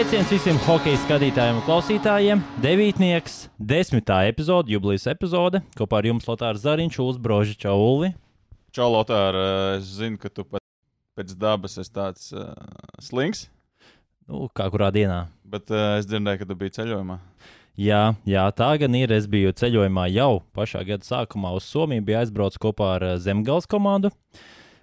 [0.00, 2.40] Sveiciens visiem hokeja skatītājiem un klausītājiem.
[2.64, 5.60] Devītnieks, desmitā epizode, jubilejas epizode.
[5.76, 8.08] Kopā ar jums Lotārs Zariņš, Uzbroža Čauli.
[8.72, 9.36] Čau, Lotār,
[9.74, 12.48] es zinu, ka tu pēc dabas esi tāds uh,
[12.96, 13.50] slings,
[14.24, 15.26] Nu, kā kurā dienā.
[15.44, 17.20] bet uh, es dzirdēju, ka tu biji ceļojumā.
[17.76, 19.12] Jā, jā, tā gan ir.
[19.12, 23.68] Es biju ceļojumā jau pašā gada sākumā uz Somiju, biju aizbraucis kopā ar eh, Zemgales
[23.68, 24.14] komandu.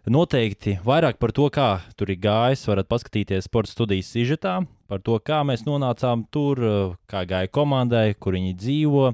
[0.05, 5.19] Noteikti vairāk par to, kā tur ir gājis, varat paskatīties sporta studijas sižetā, par to,
[5.23, 9.13] kā mēs nonācām tur, eh, kā gāja komandai, kur viņi dzīvo,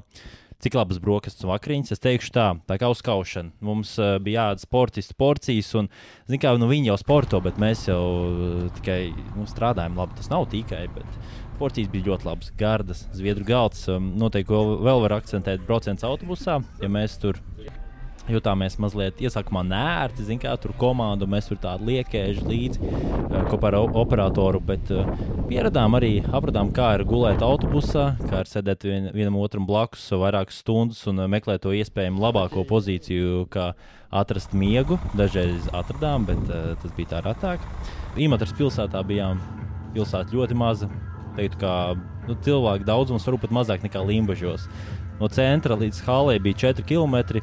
[0.64, 1.92] cik labas brokastis un vakariņas.
[1.92, 3.52] Es teikšu tā, tā kā uzkaušana.
[3.60, 5.90] Mums uh, bija jāatzīst sportistu porcijas, un,
[6.30, 10.16] zin kā, nu, viņi jau sporto, bet mēs jau uh, tikai nu, strādājam labi.
[10.16, 11.18] Tas nav tikai, bet
[11.60, 13.84] porcijas bija ļoti labas, gardas, zviedru galds.
[13.92, 17.42] Um, noteikti vēl, var akcentēt brauciens autobusā, ja mēs tur
[18.30, 23.70] jutāmies mazliet iesākumā nērti, zinām, kā tur komandu mēs tur tādu liekēžu līdzi eh, kopā
[23.70, 25.08] ar operatoru, bet uh,
[25.50, 30.62] pieradām arī, apradām, kā ir gulēt autobusā, kā ir sēdēt vien, vienam otram blakus vairākas
[30.64, 33.72] stundas un uh, meklēt to iespējami labāko pozīciju, kā
[34.14, 34.98] atrast miegu.
[35.18, 37.64] Dažreiz atradām, bet tas bija tā retāk.
[38.20, 39.40] Imatras pilsētā bijām,
[39.96, 40.88] pilsēta ļoti maza.
[41.34, 41.72] Teiktu, ka
[42.28, 44.68] nu, cilvēku daudzums varbūt pat mazāk nekā Limbažos.
[45.18, 47.42] No centra līdz Hālei bija 4 km.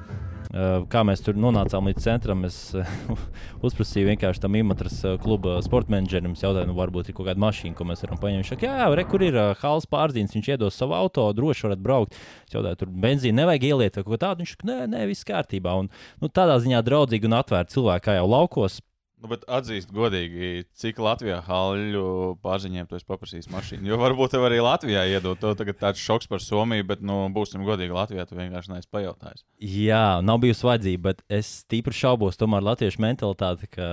[0.51, 2.89] Uh, Kā mēs tur nonācām līdz centram, es uh,
[3.67, 6.33] uzprasīju vienkārši tam imatras uh, kluba sporta menedžerim.
[6.35, 8.43] Es jautāju, nu, varbūt ir kaut kāda mašīna, ko mēs varam paņemt.
[8.43, 12.19] Viņš saka, jā, re, kur ir halas pārzīmes, viņš iedos savu auto, droši varat braukt.
[12.49, 14.43] Es jautāju, tur benzīna nevajag ieliet vai ko tādu.
[14.43, 15.77] Viņš saka, nē, nē, viss kārtībā.
[15.85, 18.81] Un, nu, tādā ziņā draudzīgi un atvērti cilvēki, kā jau laukos.
[19.21, 22.05] Nu, bet atzīst godīgi, cik Latvijā haļu
[22.41, 23.85] pārziņiem tu esi paprasījis mašīnu.
[23.85, 25.37] Jo varbūt tev arī Latvijā iedod.
[25.37, 29.45] Tev tagad tāds šoks par Somiju, bet, nu, būsim godīgi, Latvijā tu vienkārši neesi pajautājis.
[29.61, 33.91] Jā, nav bijusi vajadzība, bet es stipri šaubos tomēr latviešu mentalitāti, ka,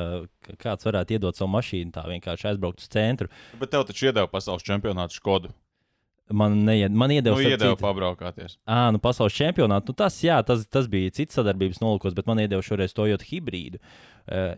[0.49, 3.29] ka kāds varētu iedot savu mašīnu tā vienkārši aizbraukt uz centru.
[3.61, 5.53] Bet tev taču iedeva pasaules čempionātu Škodu.
[6.31, 8.59] Man, neied, man iedeva, Nu, iedeva citu- pabraukāties.
[8.69, 9.89] Ā, nu, pasaules čempionātu.
[9.89, 13.81] Nu, tas, jā, tas, tas bija cits sadarbības nolūkos, bet man iedeva šoreiz Toyota hibrīdu.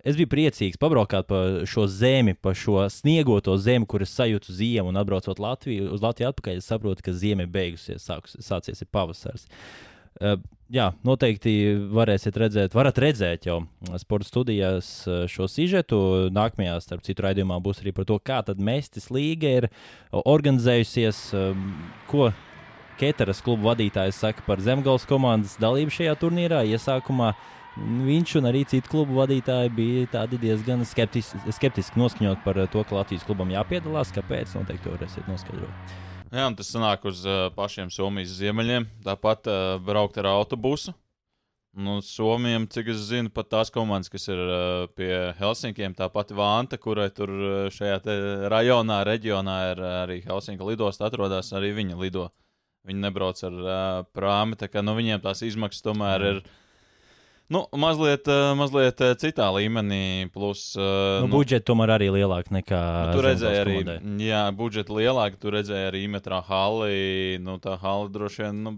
[0.02, 4.98] Es biju priecīgs pabraukāt pa šo zemi, pa šo sniegoto zemi, kuras sajūtu ziemu, un
[4.98, 9.46] atbraucot Latviju, uz Latviju atpakaļ, es saprotu, ka zima ir beigusies, sākus, sācies ir pavasaris.
[10.70, 11.52] Jā, noteikti
[11.90, 13.56] varēsiet redzēt, varat redzēt jau
[13.98, 15.98] sporta studijās uh, šo sižetu.
[16.30, 19.66] Nākamajā, starp citu, raidījumā būs arī par to, kā tad Mēstis līga ir
[20.14, 21.64] organizējusies, um,
[22.10, 22.28] ko
[23.00, 26.60] Keteras kluba vadītājs saka par Zemgales komandas dalību šajā turnīrā.
[26.68, 27.32] Iesākumā
[27.80, 33.26] viņš un arī citu klubu vadītāji bija diezgan skeptis, skeptiski noskaņot par to, ka Latvijas
[33.26, 34.14] klubam jāpiedalās.
[34.14, 34.54] Kāpēc?
[34.54, 35.98] Noteikti to varēsiet noskaidrot.
[36.30, 38.84] Jā, tas sanāk uz uh, pašiem Somijas ziemeļiem.
[39.02, 40.94] Tāpat uh, braukt ar autobusu.
[41.74, 46.34] Nu, Somijam, cik es zinu, pat tās komandas, kas ir uh, pie Helsinkiem, tā pati
[46.38, 47.30] Vanta, kurai tur
[47.74, 47.98] šajā
[48.50, 52.28] rajonā, reģionā ir arī Helsinku lidosta, atrodas arī viņa lido.
[52.86, 53.76] Viņi nebrauc ar uh,
[54.14, 56.42] prāmi, tā kā nu, viņiem tās izmaksas tomēr ir.
[57.50, 60.68] Nu, mazliet, uh, mazliet uh, citā līmenī, plus.
[60.78, 62.82] Uh, Nu, budžeti tomēr arī lielāki nekā.
[63.08, 64.26] Nu, tur redzēja arī, komandai.
[64.28, 65.40] jā, budžeta lielāka.
[65.42, 67.40] Tur redzēja arī metrā hali.
[67.42, 68.74] Nu, tā hala droši vien nu,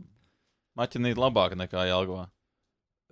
[0.81, 2.31] maķinīt labāk nekā Jālgavā.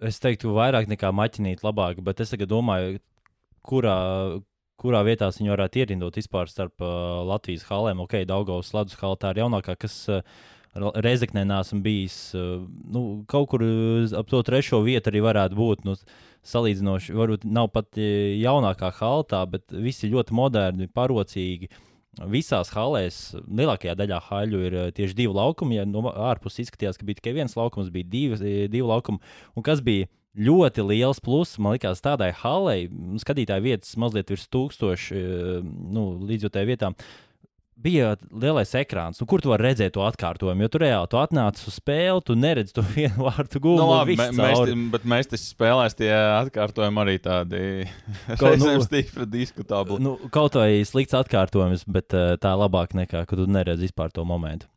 [0.01, 3.03] Es teiktu, vairāk nekā maķinīt, labāk, bet es domāju,
[3.61, 3.99] kurā,
[4.81, 8.01] kurā vietā viņi varētu ierindot vispār starp uh, Latvijas halēm.
[8.07, 10.25] Ok, Daugavas ledus hala tā ir jaunākā, kas uh,
[10.75, 12.35] Reizeknē nesam bijis.
[12.35, 15.85] Uh, nu, kaut kur uz- ap to trešo vietu arī varētu būt.
[15.85, 15.97] Nu,
[16.47, 21.69] Salīdzinoši, varbūt nav pat eh, jaunākā haltā, bet visi ļoti moderni, parocīgi.
[22.33, 25.77] Visās halēs, lielākajā daļā haļu ir eh, tieši divi laukumi.
[25.77, 29.21] Ja no ārpuses izskatījās, ka bija tikai viens laukums, bija divi, eh, divi laukumi.
[29.53, 30.09] Un kas bija
[30.39, 32.87] ļoti liels pluss, man liekas, tādai halei,
[33.21, 36.97] skatītāju vietas mazliet virs tūkstoša eh, nu, līdzjutēju vietām.
[37.81, 40.67] Bija lielais ekrāns, nu, kur tu vari redzēt to atkārtojumu.
[40.67, 43.79] Jo tur reāli tu atnāc uz spēli, tu neredzi to vienu vārtu gūmu.
[43.81, 47.63] Nu, labi, viss mē, mēs, bet mēs tas spēlēs tie atkārtojumi arī tādi
[48.41, 49.97] Ko, nu- reizēm stipri diskutabli.
[50.05, 54.27] Nu, kaut vai slikts atkārtojums, bet uh, tā labāk nekā, kad tu neredzi vispār to
[54.29, 54.69] momentu.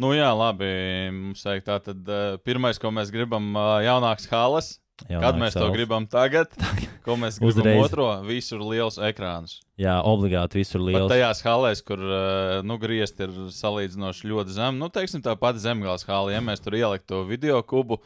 [0.00, 0.66] Nu, jā, labi.
[1.12, 4.76] Mums vajag tā tad uh, pirmais, ko mēs gribam, uh, jaunāks halas.
[5.04, 5.74] Jaunāks Kad mēs to salas.
[5.76, 6.54] gribam tagad?
[7.06, 7.80] Ko mēs gribam Uzreiz.
[7.84, 8.06] otro?
[8.26, 9.58] Visur liels ekrāns.
[9.78, 11.10] Jā, obligāti visur Pat liels.
[11.12, 16.06] tajās halēs, kur uh, nu, griezt ir salīdzinoši ļoti zem, nu, teiksim, tā pati zemgājas
[16.08, 18.00] hāla, ja mēs tur ieliktu to video kubu,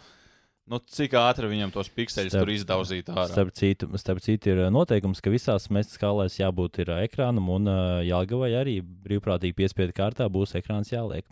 [0.71, 3.31] nu, cik ātri viņam tos pikseļus tur izdauzītu ārā.
[3.33, 7.49] Starp citu, starp citu, ir uh, noteikums, ka visās mestas skalēs jābūt ir, uh, ekrānam,
[7.55, 7.71] un
[8.11, 11.25] Jālgavai arī brīvprātīgi piespiedu kārtā būs ekrāns jāliek.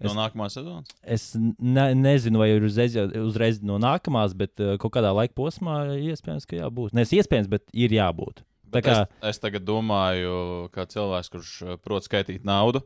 [0.00, 0.92] No Es- nākamā sezonas.
[1.04, 6.46] Es ne, nezinu, vai uzreiz, uzreiz no nākamās, bet uh, kaut kādā laika posmā iespējams,
[6.48, 6.94] ka jābūt.
[6.96, 8.40] Nē, iespējams, bet ir jābūt.
[8.70, 12.80] Bet kā Es, es tagad domāju, kā cilvēks, kurš uh, prot skaitīt naudu.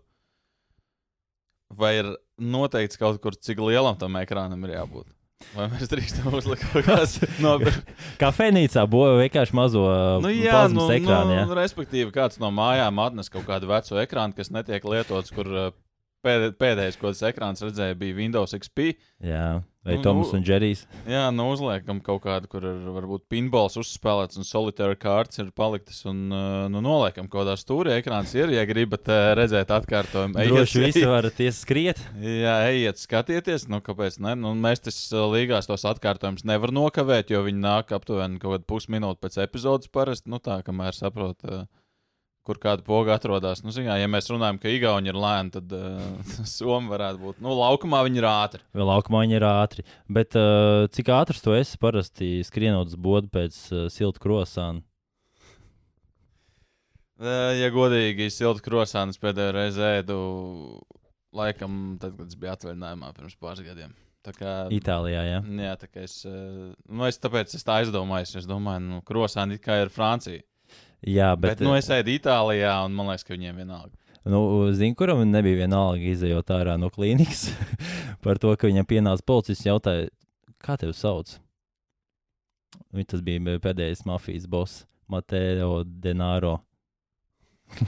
[1.75, 2.09] vai ir
[2.39, 5.07] noteikts kaut kur, cik lielam tam ekrānam ir jābūt?
[5.55, 7.57] Vai mēs drīkstam uzlikt kaut kādu no
[8.21, 9.83] Kafejnīcā būvē vienkārši mazo
[10.25, 11.35] Nu, jā, nu, ekrānu.
[11.35, 11.59] nu, jā.
[11.59, 15.67] respektīvi, kāds no mājām atnes kaut kādu vecu ekrānu, kas netiek lietots, kur uh,
[16.25, 18.94] pēd, pēdējais, ko tas ekrāns redzēja, bija Windows XP.
[19.25, 20.87] Jā, vai Nu, Toms nu- un Džerijs.
[21.09, 25.99] Jā, nu uzliekam kaut kādu, kur ir varbūt pinballs uzspēlēts un solitary kārtas ir paliktas,
[26.09, 27.93] un uh, nu, noliekam kaut kādā stūrī.
[28.00, 30.41] Ekrāns ir, ja gribat uh, redzēt atkārtojumu.
[30.41, 32.00] Droši visi varat ies skriet.
[32.44, 34.32] Jā, ejiet, skatieties, nu, kāpēc ne?
[34.41, 38.69] Nu, mēs tas uh, līgās tos atkārtojumus nevar nokavēt, jo viņi nāk aptuveni kaut kādu
[38.73, 40.32] pusminūti pēc epizodes parasti.
[40.32, 41.67] Nu, tā, kamēr saprot, uh,
[42.44, 43.62] kur kāda poga atrodas.
[43.64, 47.43] Nu, zinā, ja mēs runājam, ka Igauni ir lēni, tad uh, Somija varētu būt.
[47.44, 48.64] Nu, laukumā viņi ir ātri.
[48.76, 49.87] Vēl laukumā viņi ir ātri.
[50.12, 54.85] Bet uh, cik ātrs tu esi parasti skrienot uz bodu pēc uh, silta krosāna?
[57.25, 60.17] Ja godīgi, siltu krosānas pēdējo reizi ēdu,
[61.32, 63.93] laikam, tad, kad es biju atvaļinājumā pirms pāris gadiem.
[64.26, 65.38] Tā kā, Itālijā, jā.
[65.62, 68.35] jā, tā kā es, nu, es tāpēc es tā aizdomājos.
[68.41, 70.43] Es domāju, nu, krosāni kā ir Francija.
[71.05, 73.93] Jā, Bet, bet, nu, es ēdu Itālijā, un man liekas, ka viņiem vienalga.
[74.25, 74.41] Nu,
[74.73, 77.51] Zinu, kuram nebija vienalga izējot ārā no klīnikas
[78.25, 80.06] par to, ka viņam pienāca policists un jautāja,
[80.65, 81.35] kā tevi sauc?
[82.95, 86.56] Viņš tas bija pēdējais mafijas boss, Mateo Denaro.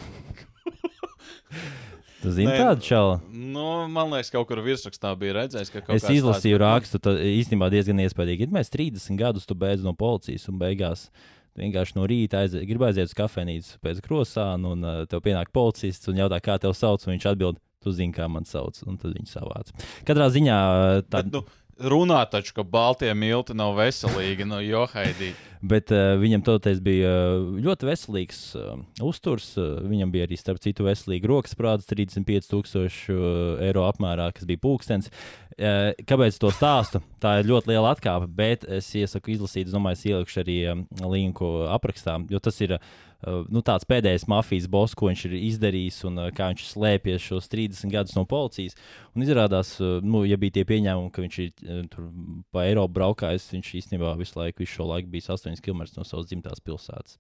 [2.21, 3.17] tu zini Nē, tādu šādu?
[3.33, 6.67] Nu, man liekas, kaut kur virsrakstā bija redzējis, ka kaut Es izlasīju tāds, bet, nu,
[6.67, 8.45] rakstu, tad īstenībā diezgan iespaidīgi.
[8.45, 11.09] Ir mēs 30 gadus, tu beidz no policijas un beigās.
[11.57, 16.11] Vienkārši no rīta aiziet, grib aiziet uz kafejnīcu pēc krosāna, un uh, tev pienāk policists
[16.13, 17.07] un jautā, kā tevi sauc.
[17.07, 19.73] un Viņš atbild, tu zini, kā man sauc, un tad viņš savāc.
[20.09, 21.45] Katrā ziņā uh, tā, Bet, nu,
[21.79, 25.33] runā taču, ka baltie milti nav veselīgi, no Johaidī.
[25.67, 29.49] Bet uh, viņam toties bija uh, ļoti veselīgs uh, uzturs.
[29.59, 34.63] Uh, viņam bija arī, starp citu, veselīga rokas prāts, 35,000 uh, eiro apmērā, kas bija
[34.63, 35.11] pūkstens.
[35.57, 37.01] Uh, kāpēc to stāstu?
[37.23, 40.87] Tā ir ļoti liela atkāpe, bet es iesaku izlasīt, es domāju, es ielikšu arī um,
[41.09, 42.77] linku aprakstā, jo tas ir.
[42.77, 46.71] Uh, nu, tāds pēdējais mafijas boss, ko viņš ir izdarījis, un uh, kā viņš ir
[46.71, 48.77] slēpies šos 30 gadus no policijas.
[49.17, 52.11] Un izrādās, uh, nu, ja bija tie pieņēmumi, ka viņš ir tur
[52.55, 56.29] pa Eiropu braukājis, viņš īstenībā visu laiku, visu šo laiku bijis 8 km no savas
[56.31, 57.17] dzimtās pilsētas.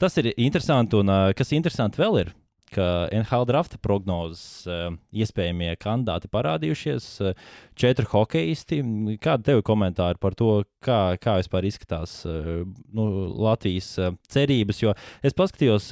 [0.00, 2.32] Tas ir interesanti, un kas interesanti vēl ir,
[2.72, 7.08] ka NHL drafta prognozes uh, iespējamie kandidāti parādījušies.
[7.22, 7.36] Uh,
[7.78, 8.80] četri hokeisti.
[9.22, 13.06] Kāda tev komentāri par to, kā, kā vispār izskatās uh, nu,
[13.42, 13.90] Latvijas
[14.32, 14.82] cerības?
[14.82, 15.90] Jo es paskatījos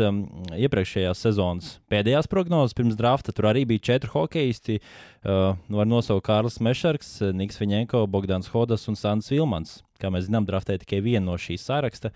[0.57, 3.35] iepriekšējās sezonas pēdējās prognozes pirms drafta.
[3.37, 4.81] Tur arī bija četri hokeisti.
[5.21, 9.81] Uh, var nosaukt Kārlis Mešarks, Niks Viņenko, Bogdans Hodas un Sants Vilmans.
[10.01, 12.15] Kā mēs zinām, draftēja tikai vienu no šīs saraksta.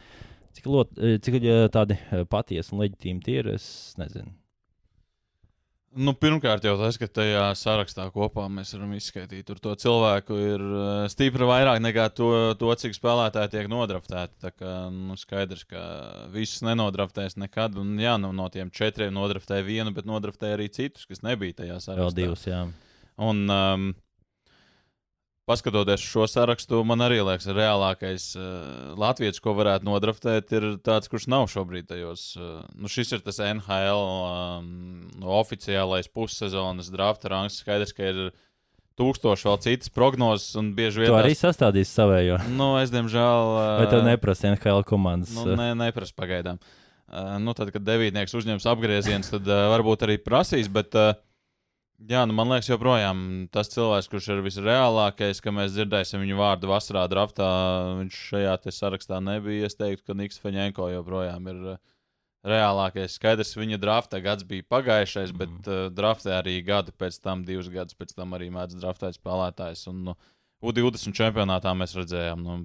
[0.55, 1.41] Cik, lot, cik
[1.75, 1.99] tādi
[2.31, 3.67] patiesi un leģitīmi tie ir, es
[3.99, 4.31] nezinu.
[5.95, 10.65] Nu, pirmkārt, jau tas, ka tajā sarakstā kopā mēs varam izskaidrot, tur to cilvēku ir
[10.65, 14.35] uh, stipri vairāk nekā to, to cik spēlētāji tiek nodraftēti.
[14.43, 15.85] Tā kā nu, skaidrs, ka
[16.35, 17.79] visus nenodraftēs nekad.
[17.79, 21.79] Un, jā, nu, no tiem četriem nodraftēja vienu, bet nodraftēja arī citus, kas nebija tajā
[21.79, 22.03] sarakstā.
[22.03, 22.65] Vēl divus, jā.
[23.23, 23.93] Un, um,
[25.49, 31.11] paskatoties šo sarakstu, man arī liekas, ka reālākais uh, Latvijas, ko varētu nodraftēt, ir tāds,
[31.13, 32.31] kurš nav šobrīd tajos.
[32.39, 34.71] Uh, nu, šis ir tas NHL um,
[35.41, 37.61] oficiālais pussezonas drafta rangs.
[37.61, 38.23] Skaidrs, ka ir
[39.01, 42.39] tūkstoši vēl citas prognozes, un bieži vien Tu arī sastādīsi savējo.
[42.55, 43.53] Nu, es, diemžēl.
[43.53, 45.35] Uh, Vai tev neprasa NHL komandas?
[45.37, 46.63] Nu, ne, neprasa pagaidām.
[47.05, 50.73] Uh, nu, tad, kad devītnieks uzņems apgriezienus, tad uh, varbūt arī prasīs.
[50.73, 51.19] Bet, uh,
[51.99, 53.19] jā, nu, man liekas, joprojām
[53.55, 57.49] tas cilvēks, kurš ir visreālākais, ka mēs dzirdēsim viņu vārdu vasarā draftā,
[58.03, 59.71] viņš šajā sarakstā nebija.
[59.71, 61.83] Es teiktu, ka Niks Faņēnko joprojām ir uh,
[62.45, 63.17] reālākais.
[63.19, 67.97] Skaidrs, viņa drafta gads bija pagājušais, bet uh, draftē arī gadu pēc tam, divus gadus
[67.99, 69.87] pēc tam arī mēdz draftēt spēlētājs.
[69.93, 70.17] Un, nu,
[70.65, 72.61] U20 čempionātā mēs redzējām, nu,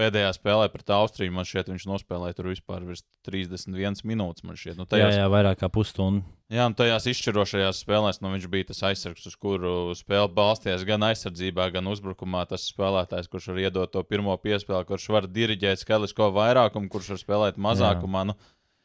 [0.00, 4.44] pēdējā spēlē pret Austriju man šķiet, viņš nospēlēja tur vispār virs 31 minūtes.
[4.46, 6.24] Nu, Jā, tajās, jā, vairāk kā pusstundu.
[6.50, 11.04] jā, un tajās izšķirošajās spēlēs nu, viņš bija tas aizsargs, uz kuru spēle balstījās gan
[11.10, 12.46] aizsardzībā, gan uzbrukumā.
[12.50, 17.22] Tas spēlētājs, kurš var iedot to pirmo piespēli, kurš var diriģēt skaitlisko vairākumu, kurš var
[17.26, 18.24] spēlēt mazākumā.
[18.32, 18.38] Nu,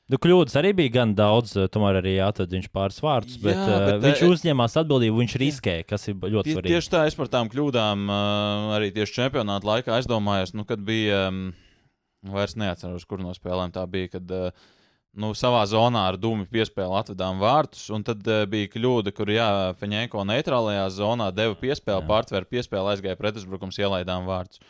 [0.05, 3.65] Nu, kļūdas arī bija gan daudz, eh, tomēr arī jāatrod viņš pāris vārdus, bet, Jā,
[3.65, 6.75] bet, bet viņš uzņēmās atbildību, viņš riskē, kas ir ļoti Tie, svarīgi.
[6.75, 11.23] tieši tā, es par tām kļūdām uh, arī tieši čempionāta laikā aizdomājos, nu, kad bija,
[11.31, 11.55] um,
[12.29, 14.69] vairs neatceros, kur no spēlēm tā bija, kad uh,
[15.17, 19.49] nu, savā zonā ar dūmu piespēli atvedām vārtus, un tad uh, bija kļūda, kur, jā,
[19.81, 24.61] Feņēko neitrālajā zonā deva piespēli, pārtvēra piespēli, aizgāja pretuzbrukums, ielaidām vārtus.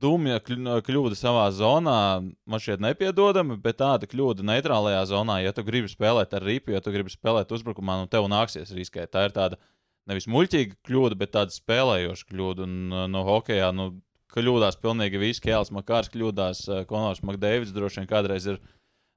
[0.00, 5.90] Dumja kļūda savā zonā man šķiet nepiedodama, bet tāda kļūda neitrālajā zonā, ja tu gribi
[5.90, 9.12] spēlēt ar ripu, ja tu gribi spēlēt uzbrukumā, nu tev nāksies riskēt.
[9.14, 9.60] Tā ir tāda
[10.08, 12.66] nevis muļķīga kļūda, bet tāda spēlējoša kļūda.
[12.68, 13.90] Un uh, no hokeja nu,
[14.34, 15.44] kļūdās pilnīgi visi.
[15.44, 18.60] Kēls Makārs kļūdās, uh, Konors Makdēvids droši vien kādreiz ir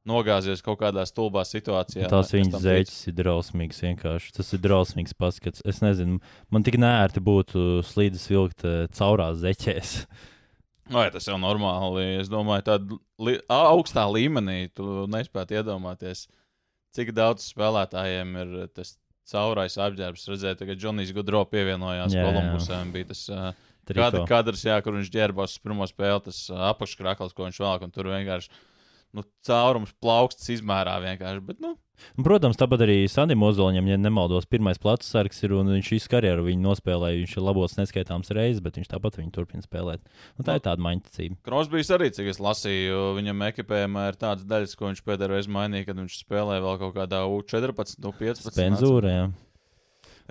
[0.07, 2.09] nogāzies kaut kādā stulbā situācijā.
[2.09, 3.81] Tās viņas tam zeķis ir drausmīgs.
[3.85, 4.33] Vienkārši.
[4.37, 5.63] Tas ir drausmīgs paskats.
[5.67, 6.19] Es nezinu,
[6.53, 9.95] man tik nērti būtu slīdus vilkt eh, caurās zeķēs.
[10.89, 12.17] Vai tas jau normāli?
[12.19, 16.25] Es domāju, tādā li augstā līmenī tu nespēji iedomāties,
[16.95, 18.95] cik daudz spēlētājiem ir tas
[19.31, 20.25] caurais apģērbs.
[20.33, 22.25] Redzēju, ka Džonijs Gudro pievienojās Jā, jā.
[22.27, 22.91] Kolumbusam.
[22.95, 23.51] Bija tas uh,
[23.87, 27.87] kad, kadrs, jā, kur viņš ģērbās uz pirmo spēli, tas uh, apakškrakls, ko viņš velk,
[27.87, 28.51] un tur vienkārši
[29.17, 31.45] nu, caurums plauksts izmērā vienkārši.
[31.47, 31.75] Bet, nu,
[32.17, 36.11] Un, Protams, tāpat arī Sandim Ozoliņam, ja nemaldos, pirmais plats sargs ir un viņš visu
[36.11, 37.19] karjeru viņu nospēlēja.
[37.21, 40.03] Viņš ir labots neskaitāms reizes, bet viņš tāpat viņu turpina spēlēt.
[40.37, 41.39] Nu, tā ir tāda maņķicība.
[41.47, 45.91] Krosbīs arī, cik es lasīju, viņam ekipējumā ir tādas daļas, ko viņš pēdējo reizi mainīja,
[45.91, 48.51] kad viņš spēlēja vēl kaut kādā U14, U15.
[48.55, 49.31] Spenzūra, jā.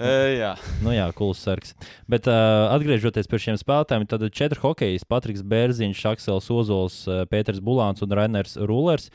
[0.01, 0.55] E, jā.
[0.85, 1.75] Nu jā, kuls sargs.
[2.11, 7.61] Bet uh, atgriežoties pie šiem spēlētājiem, tad četri hokeji- Patriks Bērziņš, Aksels Ozols, uh, Pēters
[7.65, 9.11] Bulāns un Rainers Rulers.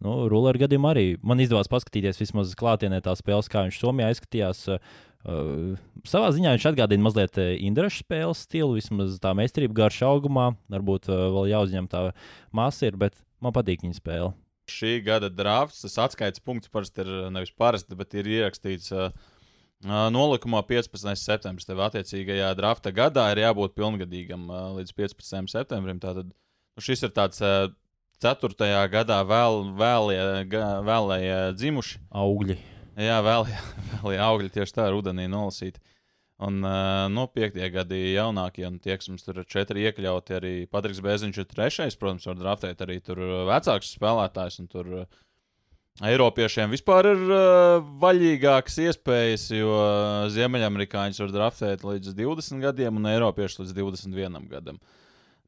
[0.00, 4.62] Nu, Rulera gadījumā arī man izdevās paskatīties vismaz klātienē tās spēles, kā viņš Somijā izskatījās.
[5.20, 5.74] Uh,
[6.08, 10.54] savā ziņā viņš atgādina mazliet uh, Indraša spēles stilu, vismaz tā meistarība garš augumā.
[10.72, 12.06] Varbūt uh, vēl jāuzņem tā
[12.56, 14.30] masa ir, bet man patīk viņa spēle.
[14.72, 18.94] Šī gada drafts, tas atskaites punkts parasti ir nevis parasti, bet ir ierakstīts.
[18.96, 19.12] Uh,
[19.84, 21.12] Nolikumā 15.
[21.16, 21.68] septembris.
[21.68, 25.48] Tev attiecīgajā drafta gadā ir jābūt pilngadīgam līdz 15.
[25.48, 26.00] septembrim.
[26.00, 27.40] Tātad nu, šis ir tāds
[28.20, 28.52] 4.
[28.92, 30.18] gadā vēl, vēlie,
[30.84, 32.02] vēlēja dzimuši.
[32.20, 32.58] Augļi.
[33.00, 33.46] Jā, vēl,
[33.94, 35.80] vēl ir augļi tieši tā, rudenī nolasīti.
[36.40, 37.56] Un uh, no 5.
[37.72, 41.96] gada jaunākie, un tie, kas mums tur ir četri iekļauti, arī Patriks Bēziņš ir trešais,
[42.00, 44.56] protams, var draftēt arī tur vecāks spēlētājs.
[44.60, 45.20] un Tur uh,
[46.04, 49.78] Eiropiešiem vispār ir uh, vaļīgākas iespējas, jo
[50.32, 54.80] Ziemeļamerikāņus var draftēt līdz 20 gadiem, un Eiropiešus līdz 21 gadam.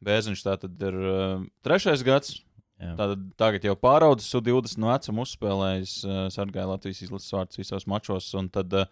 [0.05, 2.41] Bēziņš tā tad ir uh, trešais gads.
[2.83, 8.29] Tātad tagad jau pāraudzis uz 20 vecumu, uzspēlējis, uh, sargāja Latvijas izlases vārdus visos mačos,
[8.39, 8.91] un tad uh,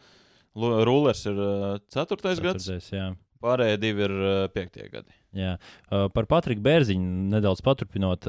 [0.54, 2.37] Rulers ir uh, 4.
[2.44, 3.11] gads, jā.
[3.42, 4.82] pārējie divi ir uh, 5.
[4.94, 5.14] gadi.
[5.37, 5.56] Jā.
[5.90, 8.26] Uh, par Patriku Bērziņu nedaudz paturpinot.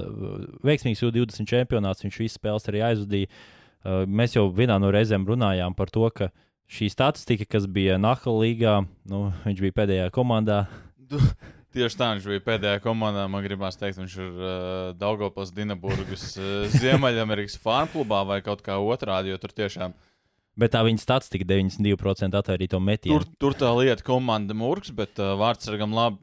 [0.66, 3.32] Veiksmīgs U20 čempionāts, viņš visas spēles arī aizvadīja.
[3.32, 3.58] Uh,
[4.06, 6.30] Mēs jau vienā no reizēm runājām par to, ka
[6.72, 8.76] šī statistika, kas bija Nahla līgā,
[9.10, 10.66] nu, viņš bija pēdējā komandā.
[11.72, 13.24] Tieši tā viņš bija pēdējā komandā.
[13.32, 14.54] Man gribās teikt, viņš ir uh,
[15.00, 19.96] Daugopils Dienaburgas uh, Ziemeļamerikas farmklubā vai kaut kā otrādi, jo tur tiešām
[20.60, 23.22] Bet tā viņa statistika 92% atvairīto metienu.
[23.22, 26.18] tur, tur tā lieta komanda murgs, bet uh, Vārtsargam lab,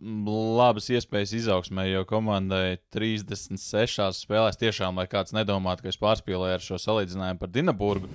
[0.61, 6.67] labas iespējas izaugsmē, jo komandai 36 spēlēs tiešām, lai kāds nedomātu, ka es pārspīlēju ar
[6.67, 8.11] šo salīdzinājumu par Dienaburgu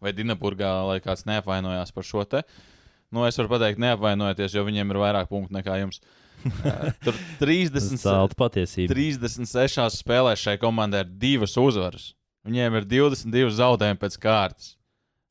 [0.00, 2.42] vai Dienaburgā, lai kāds neapvainojās par šo te.
[3.12, 6.00] Nu, es varu pateikt, neapvainojieties, jo viņiem ir vairāk punktu nekā jums.
[6.00, 6.27] Uh,
[7.04, 8.94] tur 30, Zelta patiesība.
[8.94, 12.12] 36 spēlēs šai komandai ir divas uzvaras.
[12.48, 14.74] Viņiem ir 22 zaudējumi pēc kārtas.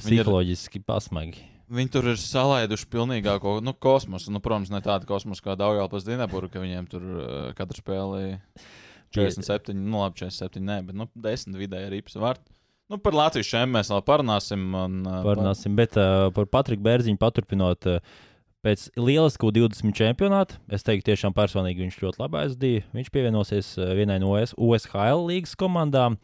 [0.03, 1.45] Viņi ir- Psiholoģiski pasmagi.
[1.67, 4.31] Viņi tur ir salaiduši pilnīgāko nu, kosmosu.
[4.31, 8.21] Nu, protams, ne tādu kosmosu kā Daugālas Dienaburga, ka viņiem tur uh, katra spēlē
[9.15, 12.43] 47, nu labi, 47, nē, bet nu, 10 vidēji arī psvārt.
[12.87, 14.63] Nu, par Latvijas šiem mēs vēl parunāsim.
[14.79, 17.89] Un, uh, Parunāsim, bet uh, par Patriku Bērziņu paturpinot.
[17.97, 18.23] Uh,
[18.65, 22.85] Pēc lieliskā 20 čempionāta, es teiktu, tiešām personīgi viņš ļoti labi aizdīja.
[22.97, 26.17] Viņš pievienosies uh, vienai no US USHL līgas komandām.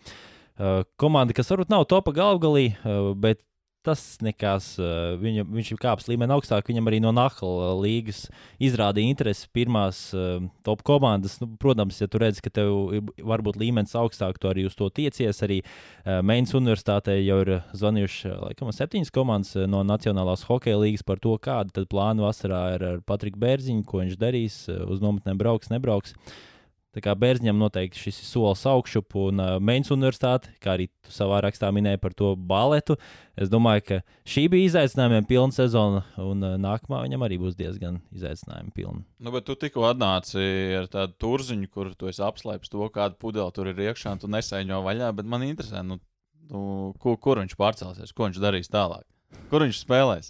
[0.53, 3.41] Uh, komanda, kas varbūt nav topa galvgalī, uh, bet
[3.85, 4.73] tas nekas.
[4.79, 6.69] Uh, viņa, viņš ir kāpis līmeni augstāk.
[6.69, 8.25] Viņam arī no Nahla līgas
[8.63, 11.39] izrādīja interesi pirmās uh, top komandas.
[11.41, 14.89] Nu, protams, ja tu redz, ka tev ir varbūt līmenis augstāk, tu arī uz to
[14.93, 15.43] tiecies.
[15.45, 20.79] Arī uh, Mēnesnes universitātē jau ir zvanījuši uh, laikam, septiņas komandas uh, no Nacionālās hokeja
[20.79, 25.03] līnijas par to, kāda plāna vasarā ir ar Patriku Bērziņu, ko viņš darīs, uh, uz
[25.03, 26.17] nometnēm brauks, nebrauks.
[26.93, 31.13] Tā kā Bērziņam noteikti šis ir solis augšup, un uh, Mēnesnes universitāte, kā arī tu
[31.13, 32.99] savā rakstā minēji par to baletu,
[33.33, 33.97] es domāju, ka
[34.29, 39.01] šī bija izaicinājumiem pilna sezona, un uh, nākamā viņam arī būs diezgan izaicinājumi pilna.
[39.17, 40.45] Nu, bet tu tikko atnāci
[40.83, 44.29] ar tādu turziņu, kur tu esi apslēpis to, kāda pudele tur ir iekšā, un tu
[44.29, 45.09] nesaiņo vaļā.
[45.17, 45.97] Bet man interesē, nu,
[46.53, 46.63] nu,
[47.01, 49.07] kur, kur viņš pārcelsies, ko viņš darīs tālāk.
[49.49, 50.29] Kur viņš spēlēs?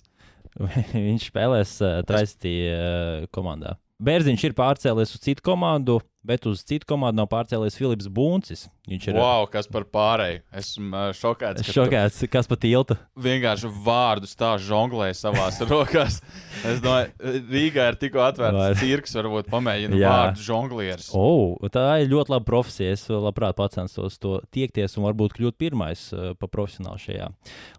[1.10, 3.75] viņš spēlēs uh, Traistī uh, komandā.
[4.03, 8.65] Bērziņš ir pārcēlies uz citu komandu, bet uz citu komandu nav pārcēlies Filips Buncis.
[8.89, 10.41] Viņš ir Wow, kas par pārēju?
[10.60, 11.63] Esmu šokēts.
[11.63, 12.98] tu šokēts, kas pa tiltu.
[13.15, 16.19] Vienkārši vārdus tā žonglēja savā rokās.
[16.67, 17.13] Es domāju,
[17.53, 20.12] Rīgā ir tikko atvērts Vai- cirks, varbūt pamēģina Jā.
[20.12, 21.10] vārdu žonglieris.
[21.15, 22.91] Oh, tā ir ļoti laba profesija.
[22.98, 27.31] Es labprāt pacenstos to tiekties un varbūt kļūt pirmais pa profesionāli šajā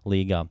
[0.09, 0.45] līgā.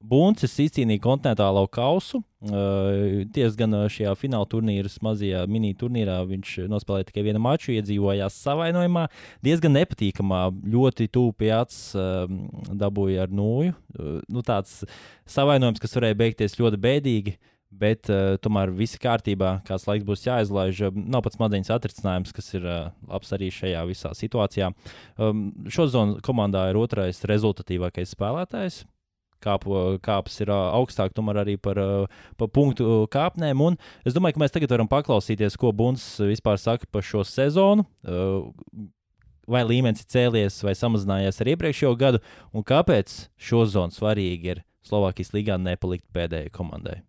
[0.00, 2.22] Buncis izcīnīja kontinentālo kausu.
[2.40, 9.02] Uh, diezgan uh, šajā fināla turnīra, mazajā mini-turnīrā viņš nospēlēja tikai vienu maču, iedzīvojās savainojumā.
[9.44, 12.24] Diezgan nepatīkamā, ļoti tuvu acis uh,
[12.80, 13.74] dabūja ar nūju.
[13.76, 14.78] Uh, nu, tāds
[15.28, 17.34] savainojums, kas varēja beigties ļoti bēdīgi.
[17.70, 20.80] Bet uh, tomēr viss kārtībā, kāds laiks būs jāizlaiž.
[20.96, 24.72] Nav pats smadzenes atrisinājums, kas ir uh, labs arī šajā visā situācijā.
[25.20, 28.80] Um, šo zonu komandā ir otrais rezultatīvākais spēlētājs.
[29.40, 31.80] Kāpu, kāpes ir augstāk, tomēr arī par,
[32.36, 33.64] par punktu kāpnēm.
[33.64, 37.86] Un es domāju, ka mēs tagad varam paklausīties, ko Buns vispār saka par šo sezonu.
[39.50, 42.20] Vai līmenis ir cēlies vai samazinājies ar iepriekšējo gadu,
[42.54, 47.00] un kāpēc šo zonu svarīgi ir Slovākijas līgā nepalikt pēdējai komandai.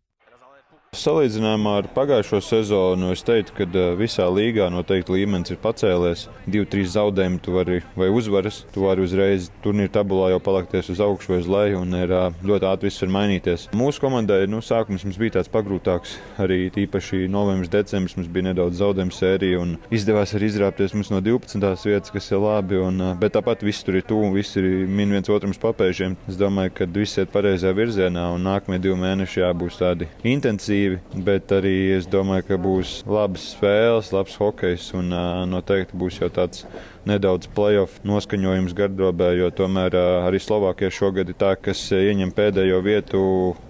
[0.91, 6.25] Salīdzinājumā ar pagājušo sezonu es teiktu, ka uh, visā līgā noteikti līmenis ir pacēlies.
[6.43, 11.31] Divi, trīs zaudējumi, vari, vai uzvaras, tu vari uzreiz turnīra tabulā jau palikties uz augšu
[11.31, 13.63] vai uz leju, un ir uh, ļoti ātri viss var mainīties.
[13.79, 19.15] Mūsu komandai nu, sākums bija tāds pagrūtāks, arī tīpaši novembris, decembris mums bija nedaudz zaudējumu
[19.15, 21.87] sērija, un izdevās arī izrāpties mums no 12.
[21.87, 25.15] vietas, kas ir labi, un, uh, bet tāpat viss tur ir tuvu, viss ir min
[25.15, 26.19] viens otram papēžiem.
[26.27, 31.23] Es domāju, ka viss iet pareizajā virzienā, un nākamie divi mēneši jābūs tādi intensīvi intensīvi,
[31.25, 35.11] bet arī es domāju, ka būs labas spēles, labs hokejs un
[35.49, 36.65] noteikti būs jau tāds
[37.05, 39.95] nedaudz playoff noskaņojums gardrobē, jo tomēr
[40.27, 43.21] arī Slovākija šogad ir tā, kas ieņem pēdējo vietu.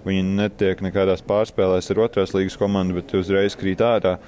[0.04, 4.18] Viņi netiek nekādās pārspēlēs ar otrās līgas komandu, bet uzreiz krīt ārā.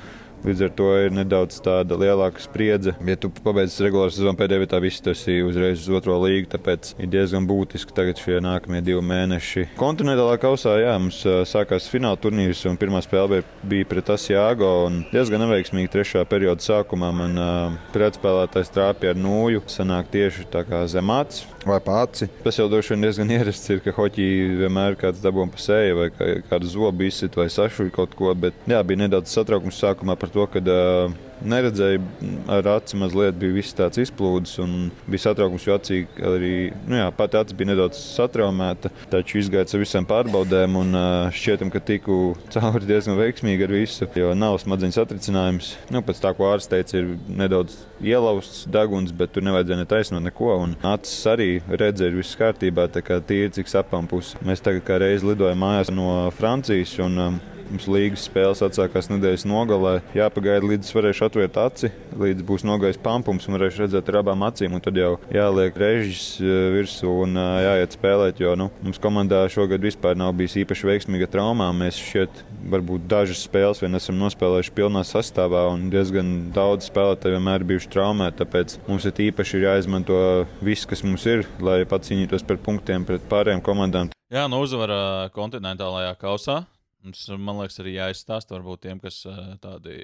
[0.45, 2.93] Līdz ar to ir nedaudz tāda lielāka spriedze.
[3.09, 6.51] Ja tu pabeidz regulāru sezonu pēdējā vietā, viss tas ir uzreiz uz otro līgu.
[6.53, 9.71] Tāpēc ir diezgan būtiski tagad šie nākamie divi mēneši.
[9.81, 14.75] Kontinentālā kausā, jā, mums sākās fināla turnīrs un pirmā spēle bija pret Asjāgo.
[15.15, 19.65] Diezgan neveiksmīgi trešā perioda sākumā man uh, pretspēlētājs trāpīja ar nūju.
[19.73, 22.29] Sanāk tieši tā kā zemāts vai pāci.
[22.45, 24.27] Tas jau droši vien diezgan ierasts ir, ka hoķī
[24.63, 28.33] vienmēr kāds dabūna pa seju vai kā, kādu zobu izsit vai sašuļ kaut ko.
[28.39, 32.03] Bet jā, bija nedaudz satraukums sākumā par to, ka uh, neredzēju
[32.51, 36.55] ar aci mazliet, bija viss tāds izplūdes un bija satraukums, jo acī arī,
[36.89, 40.99] nu jā, pati acis bija nedaudz satraumēta, taču izgāja ar visām pārbaudēm un
[41.35, 42.19] šķietam, ka tiku
[42.55, 45.75] cauri diezgan veiksmīgi ar visu, jo nav smadzeņu satricinājums.
[45.95, 50.53] Nu, pēc tā, ko ārsts teica, ir nedaudz ielausts deguns, bet tur nevajadzēja netaisnot neko
[50.95, 54.39] acis arī redzēja viss kārtībā, tā kā tīri cik sapām pusi.
[54.47, 57.41] Mēs tagad kā reizi lidojam mājās no Francijas un um,
[57.75, 59.97] Mums līgas spēles atsākās nedēļas nogalē.
[60.15, 64.45] Jāpagaida, līdz es varēšu atvērt aci, līdz būs nogājis pampums un varēšu redzēt ar abām
[64.47, 64.77] acīm.
[64.85, 66.29] Tad jau jāliek režģis
[66.71, 68.39] virsū un jāiet spēlēt.
[68.45, 71.73] Jo nu, mums komandā šogad vispār nav bijis īpaši veiksmīga traumā.
[71.75, 77.67] Mēs šeit varbūt dažas spēles vien esam nospēlējuši pilnā sastāvā un diezgan daudz spēlētāju vienmēr
[77.73, 78.39] bijuši traumēti.
[78.45, 80.21] Tāpēc mums ir īpaši ir jāizmanto
[80.63, 84.15] viss, kas mums ir, lai pats cīnītos par punktiem pret pārējām komandām.
[84.31, 86.63] Jā, nu uzvara kontinentālajā kausā.
[87.05, 89.21] Mums, man liekas, arī jāizstāsta varbūt tiem, kas
[89.61, 89.95] tādi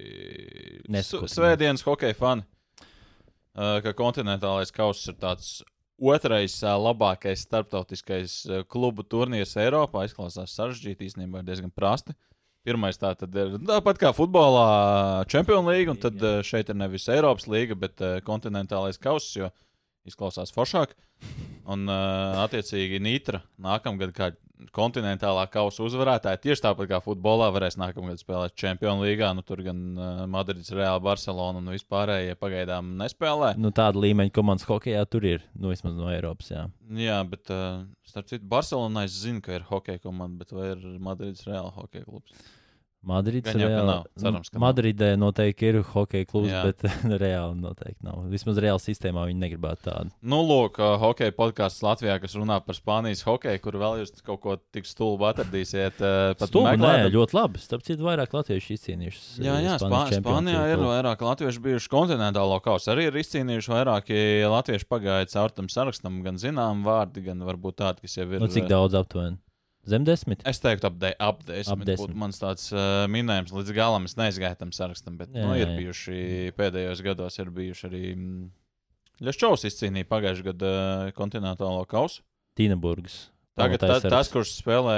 [0.93, 1.33] Neskatījās.
[1.33, 2.45] svētdienas hokeja fani,
[3.57, 5.63] ka kontinentālais kauss ir tāds
[5.97, 8.35] otrais labākais starptautiskais
[8.73, 10.05] klubu turnīrs Eiropā.
[10.09, 12.17] Izklausās sarežģīti, īstenībā ir diezgan prasti.
[12.69, 17.09] Pirmais tā tad ir tāpat kā futbolā Champions League, un tad uh, šeit ir nevis
[17.09, 19.49] Eiropas līga, bet kontinentālais kauss, jo
[20.05, 20.93] izklausās foršāk.
[21.71, 24.31] Un, attiecīgi, Nītra nākamgad, kā
[24.77, 29.31] kontinentālā kausa uzvarētāja, tieši tāpat kā futbolā, varēs nākamgad spēlēt Champions League.
[29.37, 33.55] Nu, tur gan uh, Madrids, Reāla, Barcelona un vispārējie pagaidām nespēlē.
[33.61, 36.53] Nu, tāda līmeņa komandas hokeja tur ir, nu, vismaz no Eiropas.
[36.53, 36.69] Jā.
[37.01, 40.89] Jā, bet, uh, starp citu, Barcelonā es zinu, ka ir hokeja komanda, bet vai ir
[41.03, 42.51] Madrids, Reāla hokeja klubs?
[43.01, 44.07] Madrids, Gan jau, reāli- nav.
[44.21, 44.51] Cerams.
[44.61, 46.65] Madridē noteikti ir hokeja klubs, Jā.
[46.69, 46.83] bet
[47.23, 48.27] reāli noteikti nav.
[48.29, 50.13] Vismaz reāli sistēmā viņi negribētu tādu.
[50.21, 54.43] Nu, lūk, uh, hokeja podkāsts Latvijā, kas runā par Spānijas hokeju, kur vēl jūs kaut
[54.45, 55.97] ko tik stulbu atradīsiet.
[56.05, 57.65] Uh, Stulbi, nē, ļoti labi.
[57.65, 59.25] Starp citu, vairāk latviešu izcīnījuši.
[59.49, 62.93] Jā, jā Spā Spānijā ir vairāk latviešu bijuši kontinentālo kausu.
[62.93, 68.05] Arī ir izcīnījuši vairāki latviešu pagājuši caur tam sarakstam, gan zinām vārdi, gan varbūt tādi,
[68.05, 68.43] kas jau ir.
[68.45, 69.41] Nu, cik daudz aptuveni?
[69.88, 70.43] Zem desmit?
[70.49, 71.73] Es teiktu, ap, de, ap desmit.
[71.73, 72.16] Ap desmit.
[72.21, 74.05] Mans tāds uh, minējums līdz galam.
[74.09, 75.77] Es neizgāju tam sarakstam, bet jā, nu, ir jā.
[75.79, 76.19] bijuši
[76.59, 78.49] pēdējos gados, ir bijuši arī mm,
[79.25, 82.23] Ļaščovs izcīnīja pagājušajā gadā uh, kontinentālo kausu.
[82.61, 83.29] Tīneburgas.
[83.61, 84.12] Tagad saraksts.
[84.12, 84.97] tas, kurš spēlē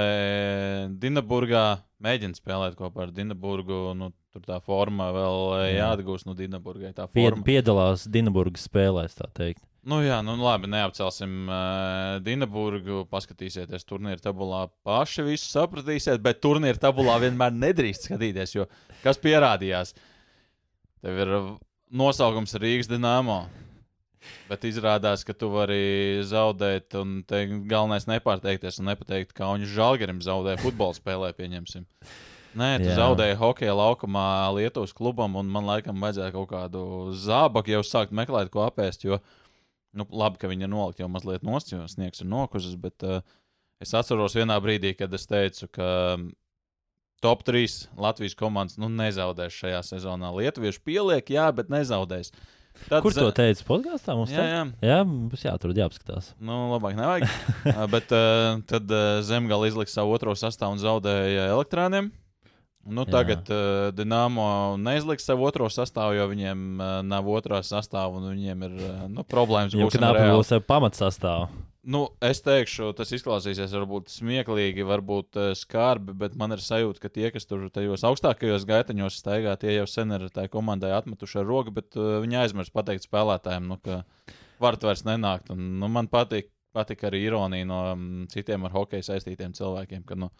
[1.01, 1.63] Dienaburgā,
[2.03, 3.79] mēģina spēlēt kopā ar Dienaburgu.
[3.97, 5.65] Nu, tur tā forma vēl Jā.
[5.65, 5.73] Jā.
[5.81, 6.93] jāatgūst no Dienaburgai.
[6.95, 7.47] Tā Pied, forma.
[7.47, 9.63] piedalās Dienaburgas spēlēs, tā teikt.
[9.83, 13.01] Nu, jā, nu labi, neapcelsim uh, Dienaburgu.
[13.11, 18.67] Paskatīsieties, turnīra tabulā paši visu sapratīsiet, bet turnīra tabulā vienmēr nedrīkst skatīties, jo
[19.03, 19.91] kas pierādījās?
[21.03, 21.51] Tev ir uh,
[21.91, 23.43] nosaukums Rīgas Dienāmo.
[24.47, 30.21] Bet izrādās, ka tu vari zaudēt, un te galvenais nepārteikties un nepateikt, ka Kaunis Žalgarim
[30.23, 31.83] zaudēja futbola spēlē, pieņemsim.
[32.53, 32.97] Nē, tu Jā.
[33.01, 36.83] Zaudēji hokeja laukumā Lietuvas klubam, un man laikam vajadzēja kaut kādu
[37.17, 39.07] zābaku jau sākt meklēt, ko apēst.
[39.07, 39.19] Jo,
[39.97, 43.21] nu, labi, ka viņi ir nolikti jau mazliet nost, jo sniegs ir nokusis, bet uh,
[43.83, 46.31] es atceros vienā brīdī, kad es teicu, ka mm,
[47.23, 50.33] top 3 Latvijas komandas nu, nezaudēs šajā sezonā.
[50.35, 52.33] Lietuvieši pieliek, jā, bet nezaudēs.
[52.87, 53.61] Tad Kur to teica?
[53.67, 54.61] Podkāstā mums Jā, jā.
[54.81, 56.31] jā, mums jāatrod, jāapskatās.
[56.41, 57.29] Nu, labāk nevajag.
[57.93, 62.09] Bet uh, tad uh, Zemgala izlika savu otro sastāvu un zaudēja elektrāniem.
[62.83, 68.33] Nu, tagad uh, Dienāmo neizliks savu otro sastāvu, jo viņiem uh, nav otrā sastāvā un
[68.33, 69.75] viņiem ir uh, nu, problēmas.
[69.77, 70.41] Būsim knapi reāli.
[70.41, 71.47] būs pamatsastāvā.
[71.83, 77.11] Nu, es teikšu, tas izklausīsies varbūt smieklīgi, varbūt uh, skarbi, bet man ir sajūta, ka
[77.11, 81.47] tie, kas tur tajos augstākajos gaitaņos staigā, tie jau sen ir tai komandai atmetuši ar
[81.47, 83.99] roku, bet uh, viņi aizmirst pateikt spēlētājiem, nu, ka
[84.63, 85.51] varat vairs nenākt.
[85.55, 90.19] Un, nu, man patīk, patīk arī ironija no um, citiem ar hokeju saistītiem cilvēkiem, ka
[90.19, 90.31] nu,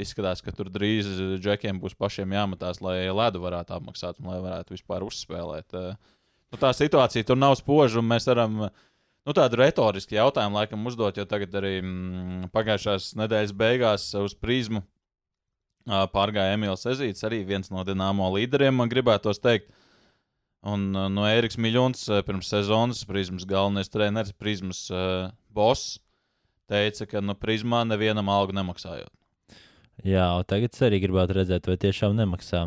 [0.00, 1.08] izskatās, ka tur drīz
[1.42, 5.76] džekiem būs pašiem jāmatās, lai ledu varētu apmaksāt un lai varētu vispār uzspēlēt.
[5.76, 6.16] Uh,
[6.52, 8.64] nu, tā situācija tur nav spoža, un mēs varam.
[9.22, 14.82] Nu, tādu retorisku jautājumu laikam uzdot, jo tagad arī mm, pagājušās nedēļas beigās uz prizmu
[15.86, 19.70] pārgāja Emīls Ezīts, arī viens no dināmo līderiem, man gribētos teikt.
[20.62, 25.98] Un no Eriks Miļons ā, pirms sezonas prizmas galvenais treneris, prizmas uh, boss,
[26.70, 29.10] teica, ka no prizmā nevienam algu nemaksājot.
[30.00, 32.66] Jā, tagad es arī gribētu redzēt, vai tiešām nemaksā.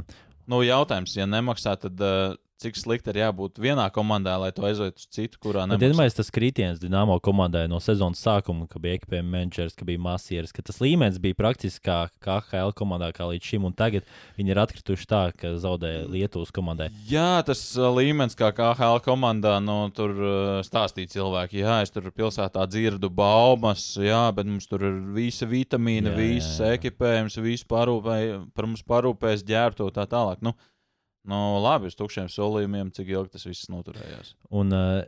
[0.52, 5.02] Nu, jautājums, ja nemaksā, tad uh, cik slikti ir jābūt vienā komandā, lai to aizvietu
[5.02, 5.90] uz citu, kurā nemaksā?
[5.90, 10.54] iedomājieties, tas kritiens Dienāmo komandai no sezonas sākuma, ka bija ekipējuma menedžers, ka bija masieris,
[10.56, 14.08] ka tas līmenis bija praktiski kā, kā HL komandā, kā līdz šim, un tagad
[14.40, 16.88] viņi ir atkrituši tā, ka zaudēja Lietuvas komandai.
[17.10, 22.08] Jā, tas uh, līmenis, kā KHL komandā, nu, tur uh, stāstīja cilvēki, jā, es tur
[22.16, 28.22] pilsētā dzirdu baumas, jā, bet mums tur ir visa vitamīna, viss ekipējums, viss parūpē,
[28.56, 30.40] par mums parūpēs ģērbto tā tālāk.
[30.46, 30.56] Nu,
[31.30, 34.34] nu, labi, uz tukšiem solījumiem, cik ilgi tas viss noturējās.
[34.56, 35.02] Un uh,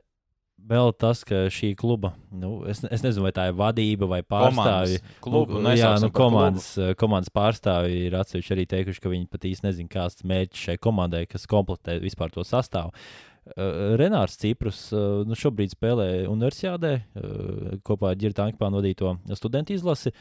[0.57, 4.99] vēl tas, ka šī kluba, nu, es, es nezinu, vai tā ir vadība vai pārstāvji.
[5.23, 6.17] Klubu, nu, jā, nu, komandas.
[6.17, 10.67] komandas, uh, komandas pārstāvji ir atsevišķi arī teikuši, ka viņi pat īsti nezina, kāds mērķis
[10.69, 12.95] šai komandai, kas komplektē vispār to sastāvu.
[13.47, 19.77] Uh, Renārs Ciprus uh, nu, šobrīd spēlē Universitātē uh, kopā ar Girta Ankpānu vadīto studentu
[19.77, 20.11] izlasi.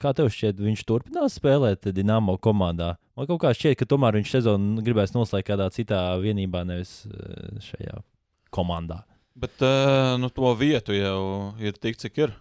[0.00, 2.94] Kā tev šķiet, viņš turpinās spēlēt Dienāmo komandā?
[3.16, 7.60] Man kaut kā šķiet, ka tomēr viņš sezonu gribēs noslēgt kādā citā vienībā, nevis uh,
[7.64, 8.00] šajā
[8.54, 9.02] komandā.
[9.34, 11.20] Bet uh, nu, to vietu jau
[11.62, 12.34] ir tik, cik ir.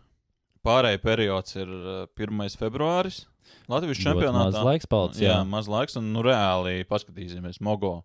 [0.64, 2.44] Pārējais periods ir uh, 1.
[2.60, 3.24] februāris.
[3.72, 4.50] Latvijas čempionātā.
[4.52, 5.24] Maz laiks palicis.
[5.24, 7.60] Jā, Jā, maz laiks, un nu, reāli paskatīsimies.
[7.64, 7.98] Mogo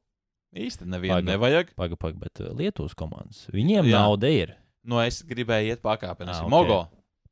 [0.56, 1.30] īsti nevienu Paga.
[1.32, 1.74] nevajag.
[1.76, 3.44] pagaidi, paga, bet Lietuvas komandas.
[3.54, 4.00] Viņiem Jā.
[4.00, 4.54] nauda ir.
[4.88, 6.40] Nu, es gribēju iet pakāpeniski.
[6.40, 6.48] Ah, ok.
[6.48, 6.54] okay.
[6.54, 6.80] Mogo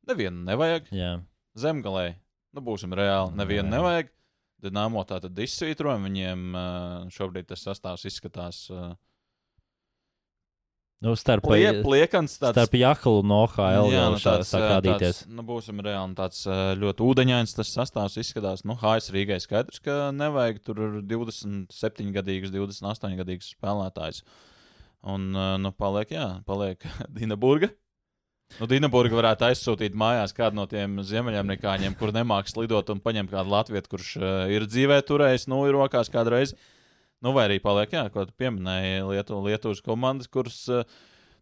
[0.07, 0.91] nevienu nevajag.
[0.93, 1.15] Jā.
[1.61, 2.07] Zemgalē,
[2.53, 3.73] nu, būsim reāli, nevienu Jā.
[3.77, 4.13] nevajag.
[4.65, 6.07] Dienāmo tā tad izsvītrojam.
[6.07, 8.95] Viņiem uh, šobrīd tas sastāvs izskatās uh,
[10.97, 12.39] Nu, starp, plie, pliekans.
[12.41, 15.19] Tāds, starp Jahlu un OHL Jā, nu, tāds, sāk ā, rādīties.
[15.21, 16.09] Tāds, nu, būsim reāli.
[16.09, 16.39] nu, Tāds
[16.81, 18.63] ļoti ūdeņains tas sastāvs izskatās.
[18.65, 24.23] Nu, HS Rīgai skaidrs, ka nevajag tur 27 gadīgus, 28 gadīgus spēlētājus.
[25.05, 25.29] Un,
[25.61, 26.81] nu, paliek, jā, paliek
[27.19, 27.69] Dienaburga.
[28.55, 33.51] Nu, Dienaburga varētu aizsūtīt mājās kādu no tiem ziemeļamerikāņiem, kur nemāks lidot un paņemt kādu
[33.53, 36.55] latviešu, kurš ā, ir dzīvē turējis, ir rokās kādreiz.
[37.21, 40.83] Nu, vai arī paliek, jā, ko tu pieminēji, Lietu, Lietuvas komandas, kuras, ā,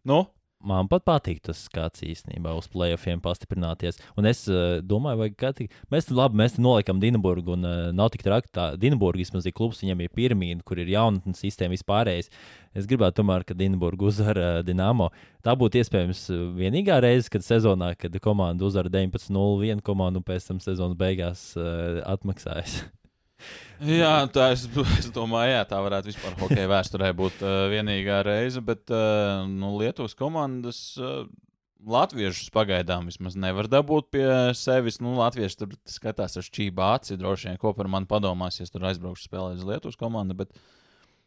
[0.08, 0.24] nu,
[0.64, 4.00] Man pat patīk tas skats īstenībā uz playoffiem pastiprināties.
[4.16, 5.68] Un es uh, domāju, vai katri...
[5.92, 8.50] mēs labi, mēs noliekam Dienburgu, un uh, nav tik traki.
[8.56, 12.32] Tā Dienburga vismaz ir klubs, viņam ir pirmīna, kur ir jaunatnes sistēma vispārējais.
[12.76, 15.12] Es gribētu tomēr, ka Dienburga uzvar uh, Dienāmo.
[15.44, 20.62] Tā būtu iespējams vienīgā reize, kad sezonā, kad komanda uzvar 19-0 komandu un pēc tam
[20.64, 22.80] sezonas beigās uh, atmaksājas.
[23.84, 24.64] Jā, tā es,
[24.96, 29.74] es domāju, jā, tā varētu vispār hokeja vēsturē būt uh, vienīgā reize, bet uh, nu,
[29.76, 31.26] Lietuvas komandas uh,
[31.86, 34.26] latviešus pagaidām vismaz nevar dabūt pie
[34.58, 34.98] sevis.
[35.04, 38.88] Nu, latvieši tur skatās ar šķību aci, droši vien, ko par mani padomās, ja tur
[38.88, 40.38] aizbraukšu spēlēt uz Lietuvas komandu.
[40.40, 40.56] Bet,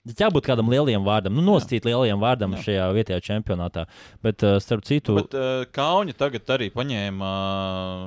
[0.08, 2.62] Jābūt kādam lielam vārdam, nu, nosacīt lielajam vārdam Jā.
[2.64, 3.84] šajā vietējā čempionātā.
[4.24, 7.32] Bet, uh, starp citu, Bet uh, Kauņa tagad arī paņēma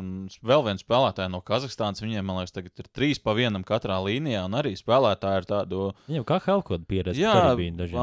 [0.01, 2.01] uh, vēl vienu spēlētāju no Kazahstānas.
[2.01, 5.83] Viņiem, man liekas, tagad ir trīs pa vienam katrā līnijā, un arī spēlētāji ir tādu.
[6.09, 7.35] viņam kā Helkoda pieredze Jā.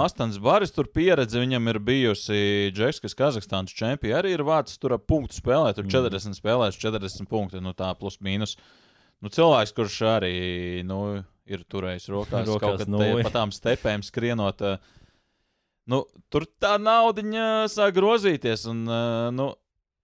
[0.06, 5.00] Astans Baris tur pieredze, viņam ir bijusi Džeks, kas Kazahstānas čempions, arī ir vārds tur
[5.02, 5.96] punktu spēlē, tur Mm.
[5.98, 8.54] 40 spēlēs, 40 punkti, nu tā plus mīnus.
[9.20, 10.36] Nu, cilvēks, kurš arī
[10.88, 13.24] nu, ir turējis rokās, Rokās kaut nulli.
[13.24, 14.66] te pa tām stepēm skrienot.
[14.66, 14.78] ā,
[15.90, 18.68] Nu, tur tā naudiņa sāk grozīties.
[18.70, 19.02] Un, ā,
[19.34, 19.48] nu,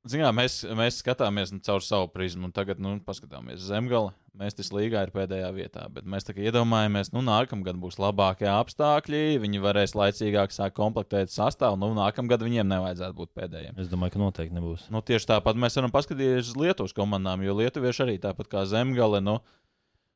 [0.10, 4.14] zinām, mēs, mēs skatāmies nu, caur savu prizmu, un tagad nu, paskatāmies zemgale.
[4.36, 9.62] Mēs tas līgā ir pēdējā vietā, bet mēs iedomājamies, nu, nākamgad būs labākie apstākļi, viņi
[9.64, 13.78] varēs laicīgāk sākt komplektēt sastāvu, nu, nākamgad viņiem nevajadzētu būt pēdējiem.
[13.80, 14.90] Es domāju, ka noteikti nebūs.
[14.92, 19.24] Nu, tieši tāpat mēs varam paskatīties uz Lietuvas komandām, jo lietuvieši arī tāpat kā zemgale.
[19.24, 19.38] Nu,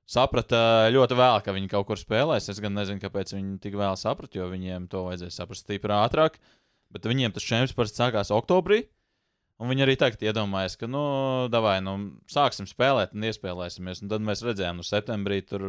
[0.09, 2.49] Saprata ļoti vēl, ka viņi kaut kur spēlēs.
[2.49, 6.39] Es gan nezinu, kāpēc viņi tik vēl saprata, jo viņiem to vajadzēja saprast stipri ātrāk.
[6.89, 8.87] Bet viņiem tas čempions parasti sākās oktobrī.
[9.59, 11.03] Un viņi arī tagad iedomājas, ka, nu,
[11.51, 11.93] davai, nu,
[12.31, 14.01] sāksim spēlēt un iespēlēsimies.
[14.01, 15.65] Un tad mēs redzējām, nu, septembrī tur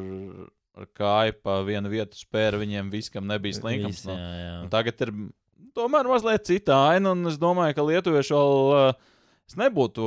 [0.79, 4.05] ar kāju pa vienu vietu spēra viņiem viskam nebija slinkums.
[4.05, 4.55] Visi, Nu, jā, jā.
[4.62, 5.12] Un tagad ir
[5.76, 8.94] tomēr mazliet cita aina, un es domāju, ka lietuvieši vēl
[9.50, 10.07] es nebūtu.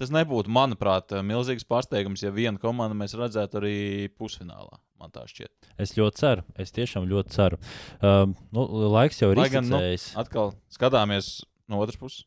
[0.00, 3.74] Tas nebūtu, manuprāt, milzīgs pārsteigums, ja viena komanda mēs redzētu arī
[4.16, 4.78] pusfinālā.
[5.00, 5.68] Man tā šķiet.
[5.80, 6.44] Es ļoti ceru.
[6.60, 7.58] Es tiešām ļoti ceru.
[8.04, 9.80] Um, nu, laiks jau ir gan, nu.
[10.20, 12.24] Atkal skatāmies no otras puses.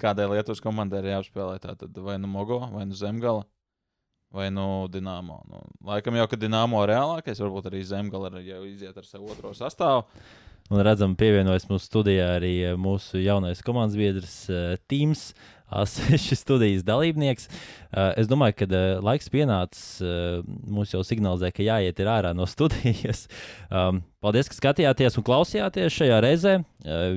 [0.00, 1.56] Kādai Lietuvas komandai ir jāspēlē?
[1.62, 3.46] Tātad vai nu Mogo, vai nu Zemgala,
[4.32, 5.40] vai nu Dienāmo.
[5.48, 9.32] Nu, laikam jau, ka Dienāmo ir reālākais, varbūt arī Zemgala ir jau iziet ar savu
[9.32, 10.04] otro sastāvu.
[10.72, 14.76] Un redzam, pievienojas mūsu studijā arī eh, mūsu jaunais komandas biedrs uh,
[15.72, 17.48] A6 studijas dalībnieks.
[18.16, 20.00] Es domāju, ka laiks pienācis.
[20.68, 23.26] Mums jau signalizē, ka jāiet ārā no studijas.
[24.22, 26.54] Paldies, ka skatījāties un klausījāties šajā reizē.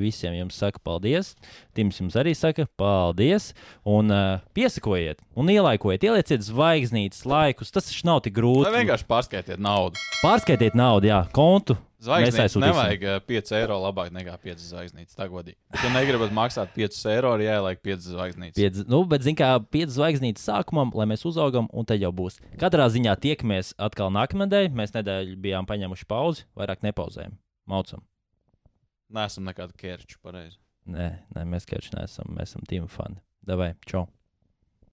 [0.02, 1.34] Visiem jums saka paldies.
[1.78, 3.52] Tims jums arī saka paldies.
[3.88, 4.12] Un
[4.58, 7.74] piesakojiet, un ielaikojiet, ielieciet zvaigznītes laikus.
[7.76, 8.68] Tas taču nav tik grūti.
[8.68, 10.02] Vai vienkārši pārskaitiet naudu?
[10.24, 11.78] Pārskaitiet naudu, jā, kontu.
[12.06, 12.62] Aizsūtīsim.
[12.62, 15.16] nevajag eh, 5 eiro labāk nekā 5 zvaigznītes.
[15.18, 15.58] Tā godīgi.
[15.82, 18.45] Ja negribat maksāt 5 eiro, ir jāieliek 5 zvaigznītes.
[18.56, 22.40] Piedz, nu, bet, zināmā mērā, piecas zvaigznītes sākumam, lai mēs uzaugam, un tad jau būs.
[22.62, 24.70] Katrā ziņā tiekamies atkal nākamnedēļ.
[24.78, 27.38] Mēs nedēļu bijām paņēmuši pauzi, vairāk nepauzējam.
[27.72, 28.06] Maucam.
[29.16, 30.60] Nesam nekādu ķērču pareizi.
[30.90, 32.36] Nē, nē mēs kērši neesam.
[32.38, 33.22] Mēs esam tīma fani.
[33.46, 34.06] Davai, čau!